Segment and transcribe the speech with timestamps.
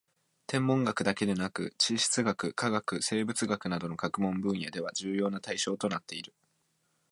[0.47, 6.33] 天文学だけでなく地質学・化学・生物学などの学問分野では重要な対象となっている